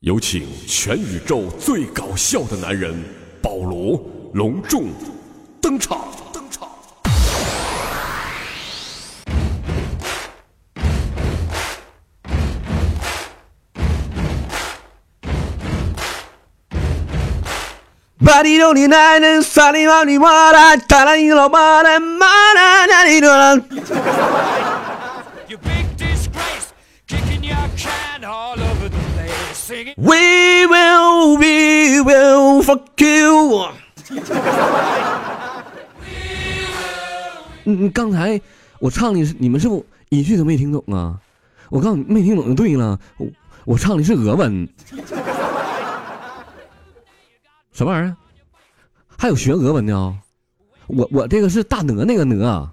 [0.00, 2.90] 有请全宇宙最搞笑的男人
[3.42, 4.86] 保罗隆重
[5.60, 6.08] 登场！
[6.32, 6.66] 登场！
[29.70, 33.68] We will, we will fuck you。
[37.66, 38.40] 嗯，刚才
[38.80, 41.16] 我唱的是你们是不一句都没听懂啊？
[41.68, 42.98] 我告诉你，没听懂就对了。
[43.16, 43.26] 我
[43.64, 44.68] 我唱的是俄文，
[47.72, 48.16] 什么玩意儿？
[49.16, 50.12] 还有学俄文的啊、
[50.88, 52.72] 我我这个是大鹅那个鹅啊。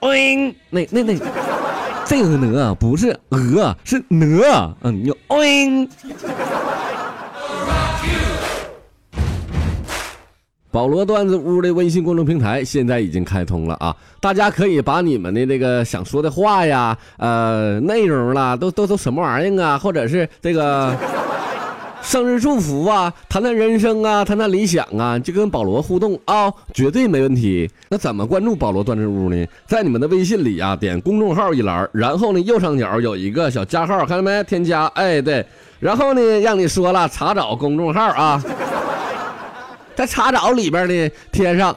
[0.00, 1.18] 嗯，那那那
[2.10, 4.76] 这个鹅不是鹅，是鹅。
[4.82, 5.88] 嗯，你就嗯。
[10.72, 13.96] 保罗段子屋的微信公众平台现在已经开通了啊！
[14.20, 20.96] 大家可以把你们的那个想说的话呀、呃内容啦，都都都什么玩意儿啊，或者是这个
[22.02, 27.70] 生日祝福啊，谈谈人生啊，谈谈理想啊，就跟保罗互动啊、绝对没问题。
[27.88, 29.46] 那怎么关注保罗段子屋呢？
[29.66, 34.42] 在你们的微信里啊，点公众号一栏，然后呢右上角有一个小加号，看到没？
[34.44, 35.44] 添加，哎对，
[35.78, 38.42] 然后呢让你说了查找公众号啊。
[39.94, 41.76] 在查找里边呢贴上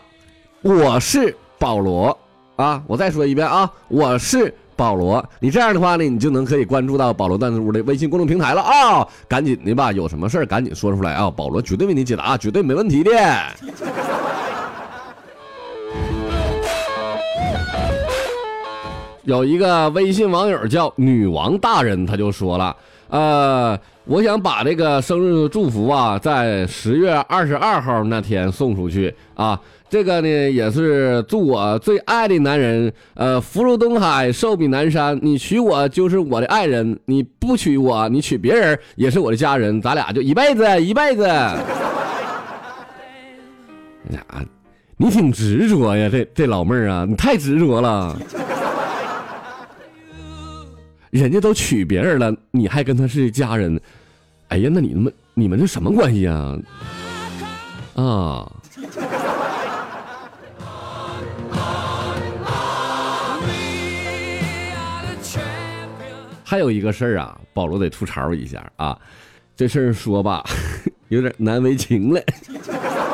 [0.62, 2.18] 我是保罗
[2.56, 5.24] 啊，我再说一遍啊，我是保罗。
[5.40, 9.08] 你这样的话呢，你就能可以关注到保罗段子屋的微信公众平台了啊！
[9.28, 13.12] 赶紧的吧，有什么事儿赶紧说出来啊，保罗绝对为你解答，绝对没问题的。
[19.24, 22.76] 有一个微信网友叫女王大人，他就说了，
[23.08, 29.58] 呃，我想把这个生日祝福啊，在十月二十二号那天送出去啊。
[29.94, 35.20] 这个呢，也是祝我最爱的男人，呃，福如东海，寿比南山。
[35.21, 41.27] 你娶我就是我的爱人，你不娶我，你娶别人也是我的家人，咱俩就一辈子 一辈子。
[41.27, 41.61] 呀，
[44.98, 48.17] 你挺执着呀，这这老妹儿啊，你太执着了。
[51.11, 53.80] 人家都娶别人了，你还跟他是家人，
[54.48, 56.58] 哎呀，那你们你们这什么关系啊？
[57.93, 58.52] 啊，
[66.53, 68.95] 还有一个事儿啊，保罗得吐槽一下啊，
[69.55, 70.43] 这事儿说吧，
[71.09, 72.21] 有点难为情了。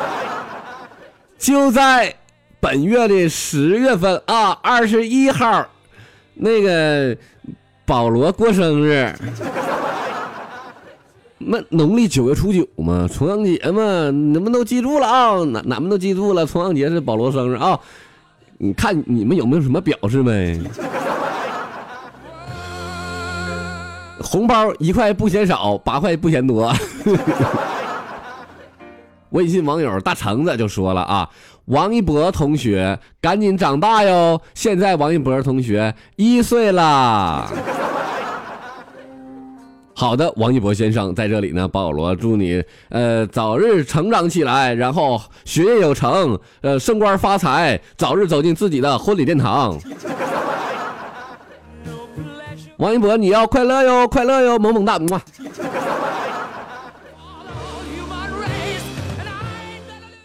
[1.38, 2.14] 就在
[2.60, 5.66] 本月的十月份啊，二十一号，
[6.34, 7.16] 那个
[7.86, 9.10] 保罗过生日。
[11.40, 15.42] 那农历九月初九嘛，重阳节嘛，你们都记住了啊？
[15.44, 17.80] 哪哪们都记住了，重阳节是保罗生日啊！
[18.58, 20.60] 你看你们有没有什么表示没？
[24.22, 26.72] 红包一块不嫌少，八块不嫌多。
[29.30, 31.28] 微信网友大橙子就说了啊，
[31.66, 34.40] 王一博同学赶紧长大哟！
[34.54, 37.46] 现在王一博同学一岁啦。
[39.94, 49.78] 好的，王一博先生在这里呢，保罗祝你呃早日成长起来，然后学业有成，呃升官发财，早日走进自己的婚礼殿堂。
[52.80, 55.20] 王一博，你要快乐哟，快乐哟，萌萌哒， 么。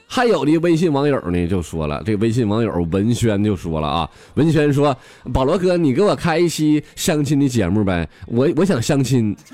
[0.08, 4.96] 还有的微信网友呢就说了，这个微信网友文轩就说了啊，文轩说，
[5.34, 9.36] 保罗哥，你给我开一期相亲的节目呗，我我想相亲。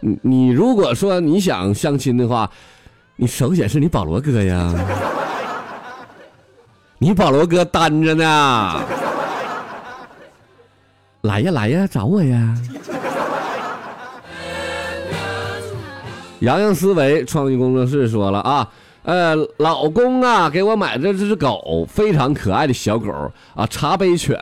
[0.00, 2.50] 你你如果说你想相亲的话，
[3.16, 4.72] 你首选是你保罗哥呀，
[6.96, 8.80] 你保罗哥单着呢，
[11.24, 12.54] 来呀来呀，找我呀。
[16.40, 18.68] 洋洋思维创意工作室说了啊，
[19.04, 23.10] 呃，老公啊，给我买的这只狗，非常可爱的小狗
[23.54, 24.38] 啊，茶杯犬，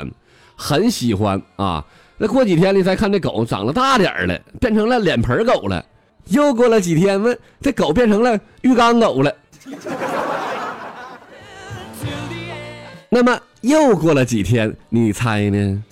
[0.57, 1.85] 很喜欢啊。
[2.19, 5.85] 那过几天呢，再看这狗长得大点儿了，变成了脸盆狗了。
[6.31, 9.33] 又过了几天问，这狗变成了浴缸狗了。
[13.09, 15.85] 那么又过了几天，你猜呢？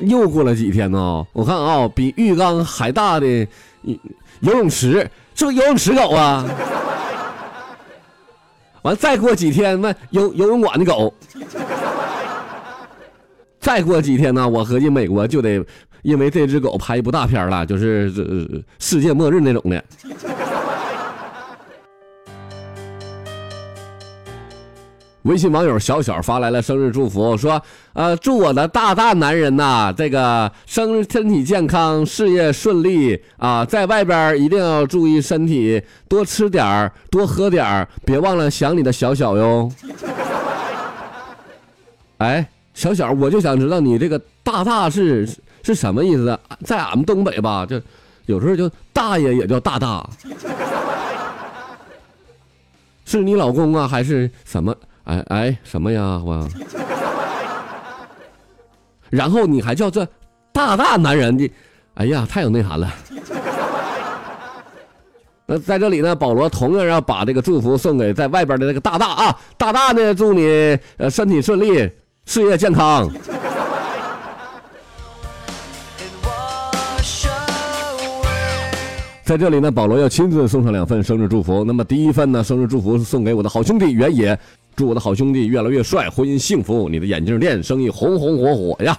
[0.00, 1.26] 又过了几天呢？
[1.32, 3.26] 我看啊、比浴缸还大的
[4.40, 6.44] 游泳池，是不是游泳池狗啊？
[8.82, 11.12] 完再过几天，那游游泳馆的狗，
[13.58, 15.64] 再过几天呢，我合计美国就得
[16.02, 18.22] 因为这只狗拍一部大片了，就是这、
[18.78, 19.84] 世界末日那种的。
[25.26, 27.60] 微信网友小小发来了生日祝福，说
[27.94, 39.68] ：“呃，祝我的大大男人呐，这个生日身体健康，事业顺利啊，在外边一定要注意身体，多吃点儿，多喝点儿，别忘了想你的小小哟。”
[42.18, 45.28] 哎，小小，我就想知道你这个大大是
[45.64, 46.38] 是什么意思？
[46.64, 47.82] 在俺们东北吧，就
[48.26, 50.08] 有时候就大爷也叫大大，
[53.04, 54.72] 是你老公啊，还是什么？
[55.06, 56.20] 哎哎，什么呀？
[56.24, 56.48] 我，
[59.08, 60.06] 然后你还叫这
[60.52, 61.48] 大大男人的，
[61.94, 62.92] 哎呀，太有内涵了。
[65.46, 71.88] 那在这里呢，保罗同样要把这个祝福送给在外边的那个大大啊，大大呢，祝你呃身体顺利，
[72.24, 73.08] 事业健康。
[79.22, 81.62] 在这里呢，保罗要亲自送上两份生日祝福。
[81.62, 84.36] 那么第一份呢，生日祝福是送给我的好兄弟原野，
[84.76, 88.94] 祝我的好兄弟越来越帅，婚姻幸福，你的眼镜店生意红红火火呀！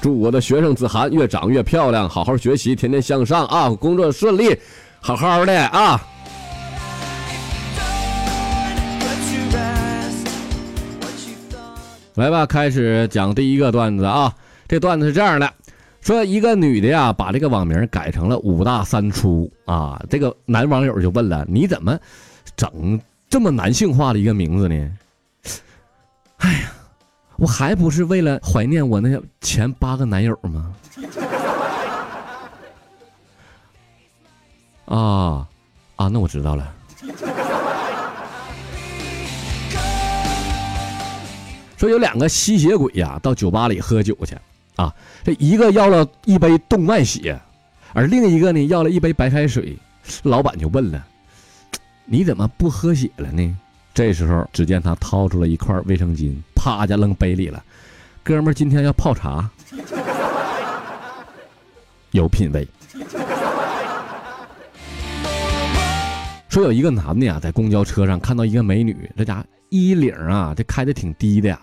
[0.00, 4.56] 祝我的学生子涵越长越漂亮，好好学习，天天向上啊，工作顺利，
[5.00, 6.00] 好好的啊！
[12.14, 14.32] 来吧，开始讲第一个段子啊。
[14.68, 15.52] 这段子是这样的，
[16.00, 20.00] 说一个女的呀，把这个网名改成了五大三粗啊。
[20.08, 21.98] 这个男网友就问了，你怎么
[22.56, 23.00] 整
[23.30, 24.90] 这么男性化的一个名字呢？
[26.38, 26.72] 哎呀，
[27.36, 30.74] 我还不是为了怀念我那前八个男友吗？
[34.86, 35.46] 啊
[35.94, 36.74] 啊，那我知道了。
[41.76, 44.36] 说有两个吸血鬼呀，到酒吧里喝酒去
[44.74, 44.92] 啊。
[45.22, 47.40] 这一个要了一杯动脉血，
[47.92, 49.78] 而另一个呢要了一杯白开水。
[50.24, 51.06] 老板就问了
[52.12, 53.56] ：“你怎么不喝血了呢？”
[53.94, 57.62] 这时候，只见他掏出了一块卫生巾，啪家扔杯里了。
[58.24, 59.48] 哥们儿，今天要泡茶，
[62.10, 62.66] 有品位。
[66.48, 71.60] 说有一个男的呀，在公交车上看到一个美女，这家伙衣领啊，这开的挺低的呀，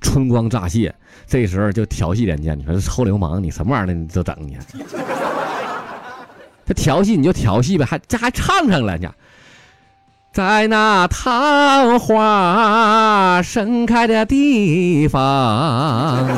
[0.00, 0.92] 春光乍泄。
[1.24, 4.58] 这时候就调戏人家，你说这臭流氓，你什么玩意儿你都整你？
[6.66, 9.08] 这调戏你就调戏呗，还这还唱上了呢。
[10.34, 16.28] 在那桃花盛开的地方，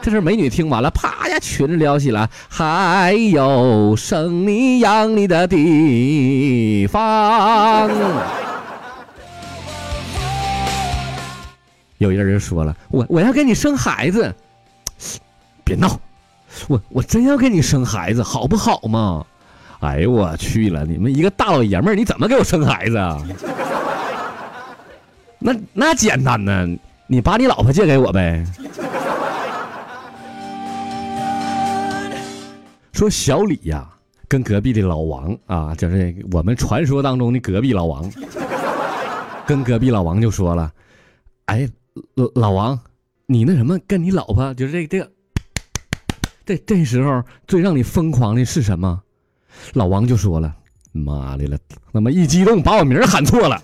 [0.00, 7.90] 这是美女听完了，啪呀，裙子撩起来，还有生你养你的地方。
[11.98, 14.32] 有一个人说了，我我要给你生孩子，
[15.64, 15.98] 别闹，
[16.68, 19.26] 我我真要给你生孩子，好不好嘛？
[19.84, 23.20] 哎呦我去了，你们一个大老爷们儿，你怎么给我生孩子啊？
[25.38, 26.66] 那那简单呢，
[27.06, 28.42] 你把你老婆借给我呗。
[32.92, 33.86] 说小李呀、
[34.26, 38.10] 跟隔壁的老王啊，就是我们传说当中的隔壁老王，
[39.46, 40.72] 跟隔壁老王就说了
[41.46, 41.68] ：“哎，
[42.14, 42.78] 老老王，
[43.26, 45.10] 你那什么，跟你老婆就是这个这个，
[46.46, 49.02] 这这时候最让你疯狂的是什么？”
[49.72, 50.54] 老王就说了
[50.92, 51.58] ：“妈的了，
[51.92, 53.60] 他妈一激动把我名儿喊错了。”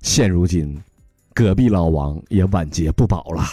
[0.00, 0.80] 现如今，
[1.34, 3.44] 隔壁老王也晚节不保了。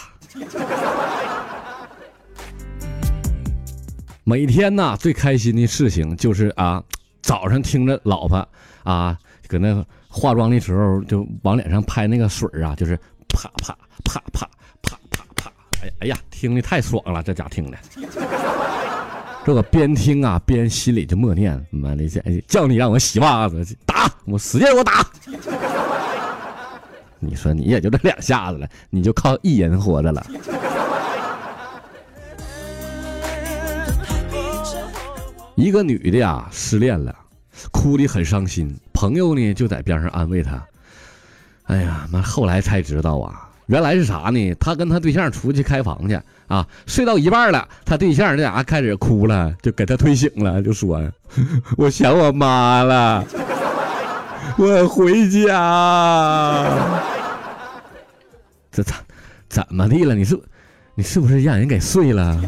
[4.24, 6.82] 每天呐，最开心的事情就是啊，
[7.22, 8.48] 早上听着老婆
[8.82, 12.96] 啊，搁那化妆的时候就往脸上拍那个水啊，就是
[13.28, 14.48] 啪啪啪啪
[14.82, 17.78] 啪啪啪，哎呀哎呀，听的太爽了，这家听的。
[19.46, 22.04] 这个边听啊边心里就默念：妈的，
[22.48, 25.06] 叫你让我洗袜子，打我使劲给我打。
[27.20, 30.26] 你说你也就这两下子了，你就靠一人活着了。
[35.54, 37.14] 一个女的呀失恋了，
[37.70, 40.60] 哭得很伤心，朋友呢就在边上安慰她。
[41.66, 44.54] 哎呀妈，后来才知道啊，原来是啥呢？
[44.60, 51.02] 他跟他对象出去开房去啊，睡到一半了，他对象这家开始哭了，就给他推醒了，就说
[51.76, 53.24] ：“我想我妈了，
[54.56, 56.64] 我回家。”
[58.70, 58.94] 这怎
[59.48, 60.14] 怎么的了？
[60.14, 60.38] 你是
[60.94, 62.40] 你是不是让人给睡了？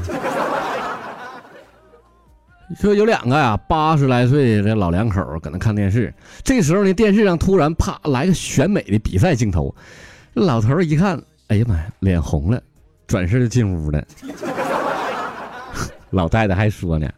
[2.78, 6.12] 说有两个呀，八十来岁的老两口搁那看电视，
[6.44, 9.74] 这时候呢，电视上突然啪来个选美的比赛镜头，
[10.44, 12.62] 老头一看，哎呀妈呀，脸红了，
[13.06, 14.04] 转身就进屋了。
[16.10, 17.10] 老太太还说呢，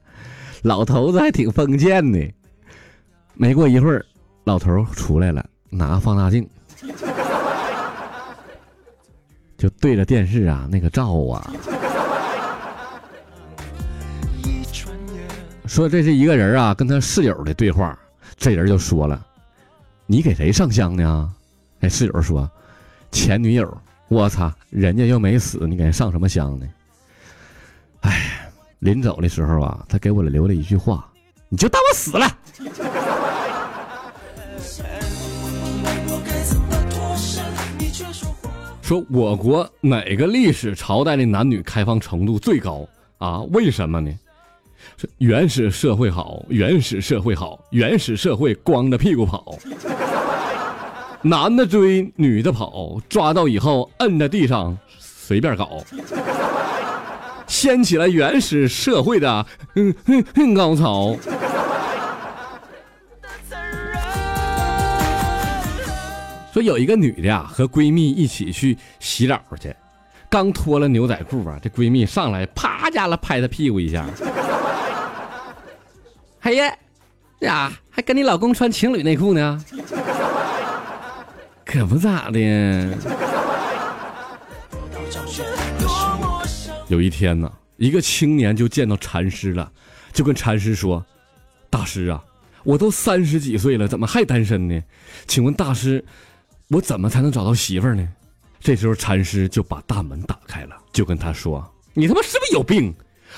[0.62, 2.32] 老头子还挺封建的。
[3.34, 4.04] 没过一会儿，
[4.44, 6.48] 老头出来了，拿放大镜，
[9.56, 11.52] 就对着电视啊那个照啊，
[15.66, 17.96] 说这是一个人啊跟他室友的对话。
[18.36, 19.24] 这人就说了
[20.06, 21.30] ：“你给谁上香呢？”
[21.80, 22.50] 哎，室友说
[23.10, 26.66] ：“前女友。”我操，人家又没死，你给人上什么香呢？
[28.00, 28.50] 哎，
[28.80, 31.08] 临走的时候啊，他给我留了一句话
[31.48, 32.26] ：“你就当我死了。”
[38.82, 42.84] 说我国哪个历史朝代的男女开放程度最高
[43.18, 43.38] 啊？
[43.52, 44.12] 为什么呢？
[45.18, 49.56] 原始社会好，原始社会好，原始社会光着屁股跑，
[51.22, 55.84] 男的追，女的跑，抓到以后摁在地上随便搞，
[57.46, 61.14] 掀起了原始社会的嗯哼哼高潮。
[66.52, 69.76] 说有一个女的呀，和闺蜜一起去洗澡去，
[70.30, 74.06] 刚脱了牛仔裤啊，这闺蜜上来啪家了拍她屁股一下。
[76.40, 76.74] 哎呀，
[77.40, 79.62] 呀，还跟你老公穿情侣内裤呢？
[81.70, 82.40] 可不咋的。
[86.88, 89.70] 有一天呢，一个青年就见到禅师了，
[90.12, 91.06] 就跟禅师说
[91.70, 92.20] ：“大师啊，
[92.64, 94.82] 我都三十几岁了，怎么还单身呢？
[95.28, 96.04] 请问大师，
[96.70, 98.04] 我怎么才能找到媳妇儿呢？”
[98.58, 102.92] 这时候禅师就把大门打开了，就跟他说：“你他妈是不是有病？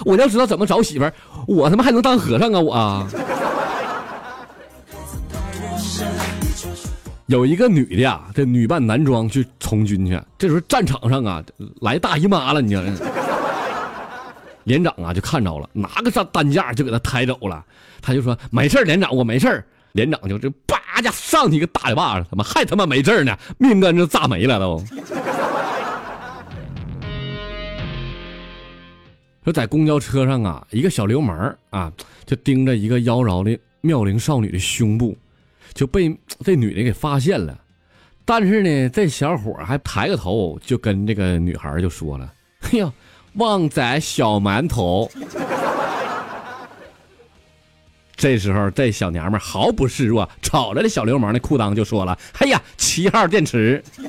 [0.07, 1.13] 我要知道怎么找媳妇儿，
[1.47, 3.07] 我他妈还能当和尚啊我啊！”
[7.27, 11.43] 有一个女的呀，这女扮男装去从军去，这时候战场上啊
[11.81, 12.83] 来大姨妈了，你知道。
[14.65, 17.65] 连长啊就看着了，拿个上担架就给他抬走了。
[18.01, 24.85] 他就说：“没事连长，我没事连长就这叭家上去一个大嘴巴子，他妈还他妈没事呢，命根子炸没了都。
[29.45, 31.93] 说在公交车上啊，一个小流氓啊，
[32.25, 35.17] 就盯着一个妖娆的妙龄少女的胸部，
[35.75, 37.59] 就被这女的给发现了。
[38.25, 42.33] 但是呢，这小伙还抬个头，就跟这个女孩就说了
[42.71, 42.93] ：“哎呀。”
[43.37, 45.11] 旺仔小馒头，
[48.15, 53.83] 这时候这小娘们毫不示弱，瞅着这小流氓的裤裆就说了：“哎呀，七号电池。”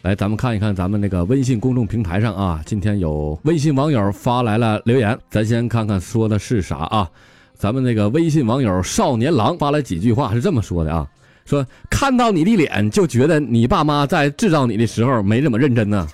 [0.00, 7.10] 来，咱们看一看咱们那个微信公众平台上啊，今天有微信网友发来了留言，咱先看看说的是啥啊？
[7.56, 11.06] 咱们那个微信网友少年郎发了几句话，是这么说的啊。
[11.46, 16.08] 说看到你的脸就觉得你爸妈在制造你的时候没怎么认真呢。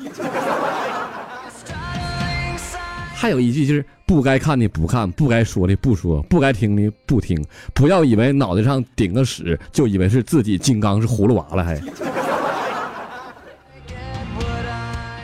[3.14, 7.44] 还有一句就是不该看的不看，不该说的不说，不该听的不听。
[7.74, 11.80] 不要以为脑袋上顶个屎就以为是自己金刚是葫芦娃了还。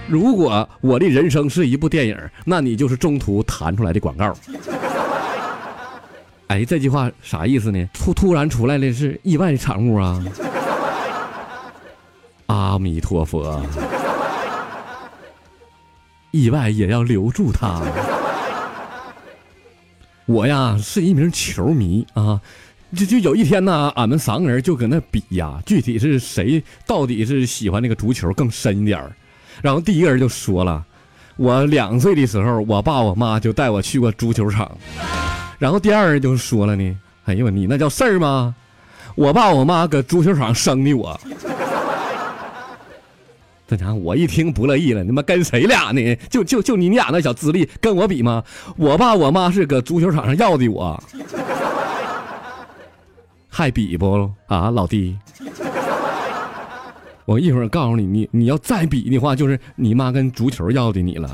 [0.08, 4.32] 如果我的人生是一部电影，那你就是中途弹出来的广告。
[6.48, 7.88] 哎，这句话啥意思呢？
[7.92, 10.24] 突突然出来的是意外的产物啊！
[12.46, 13.60] 阿弥陀佛，
[16.30, 17.82] 意外也要留住他。
[20.26, 22.40] 我呀是一名球迷啊，
[22.96, 29.02] 就就有一天呢，俺们三个人就搁那比呀，具体是谁到底是喜欢那个足球更深一点
[29.62, 30.84] 然后第一个人就说了，
[31.36, 34.70] 我两岁的时候，我爸我妈就带我去过足球场。
[35.58, 38.54] 然后第二人就说了呢，哎呦你那叫事儿吗？
[39.14, 41.18] 我爸我妈搁足球场生的我，
[43.66, 46.16] 这家伙我一听不乐意了，你妈跟谁俩呢？
[46.28, 48.44] 就就就你俩那小资历跟我比吗？
[48.76, 51.02] 我爸我妈是搁足球场上要的我，
[53.48, 55.16] 还比不啊老弟？
[57.24, 61.30] 我一会儿告诉你，你你要再比的话，就是你妈跟足球要的你了。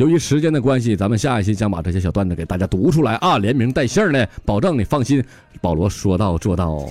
[0.00, 5.22] 由于时间的关系，咱们下一期将把这些小段子给大家读出来啊，连名带姓的，保证你放心。
[5.60, 6.86] 保罗说到做到。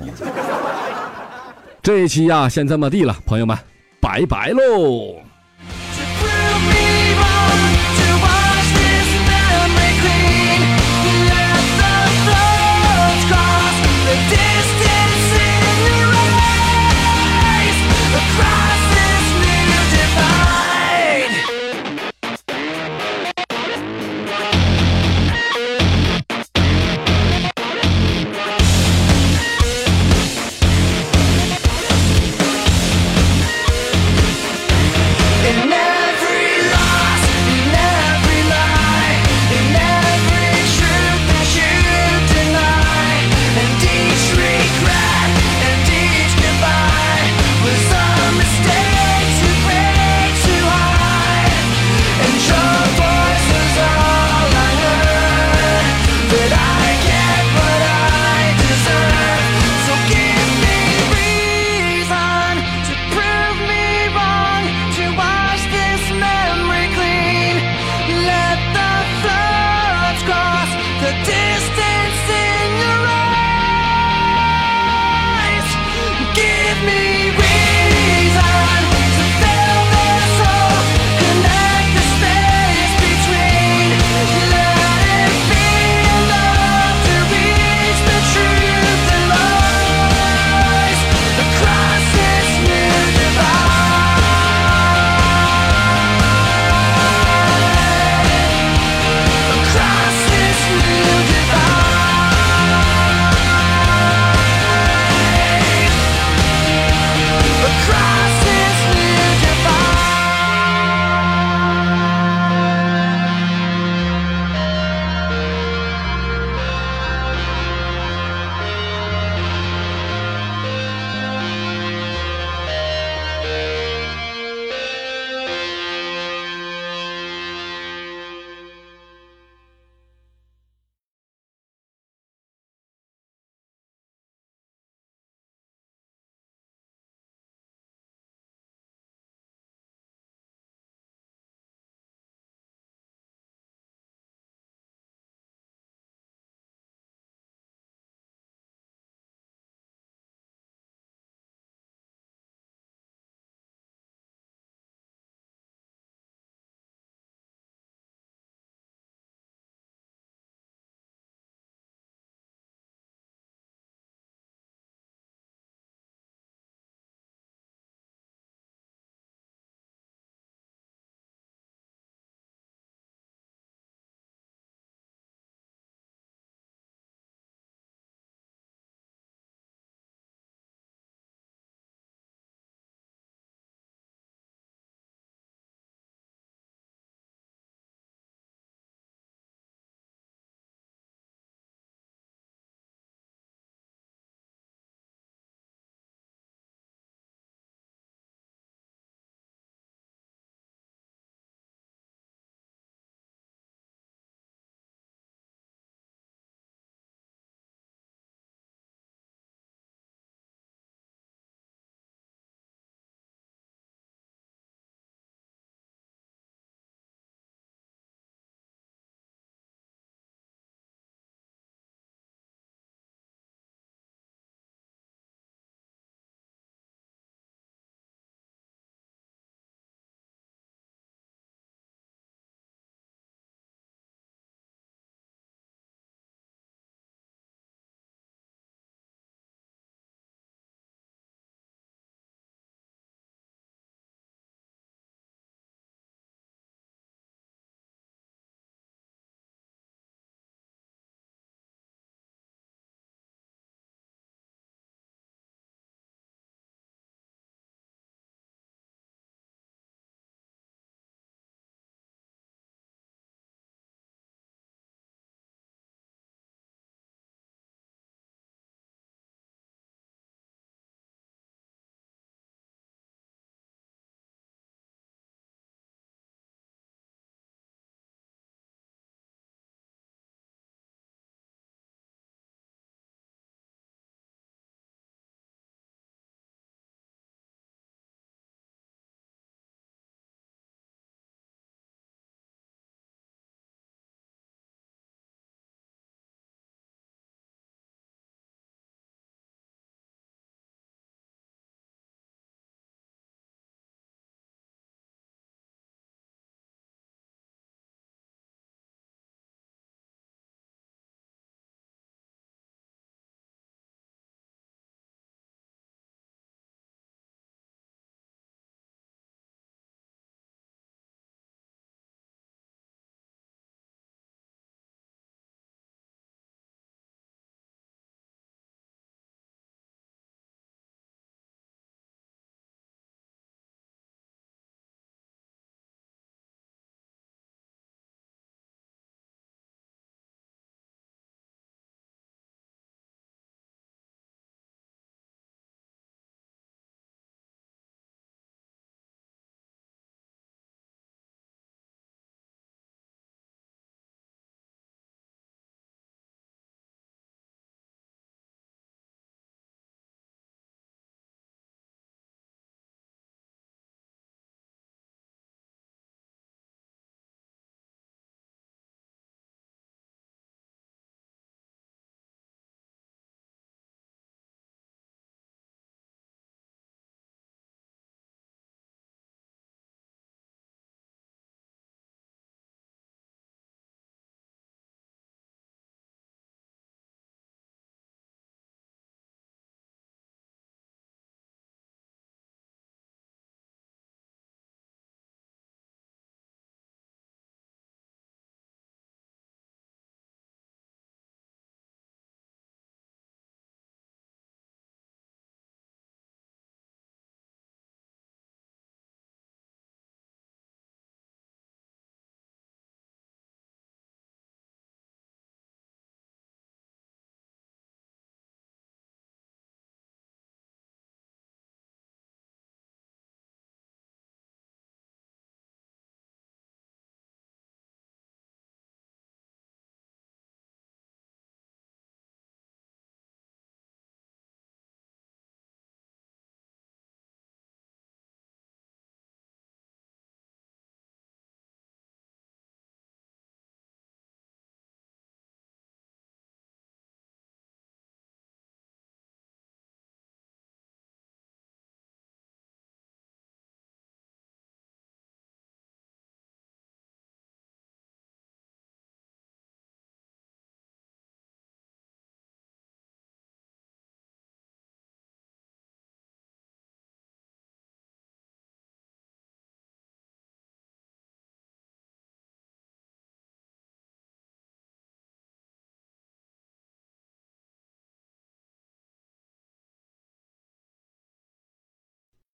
[1.81, 3.57] 这一期呀，先这么地了，朋友们，
[3.99, 5.28] 拜拜喽。